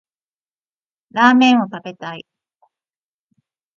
[1.11, 2.25] ラーメンを食べたい